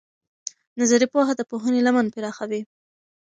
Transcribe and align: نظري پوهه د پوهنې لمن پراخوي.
نظري 0.79 1.07
پوهه 1.13 1.33
د 1.35 1.41
پوهنې 1.51 1.79
لمن 1.87 2.05
پراخوي. 2.13 2.61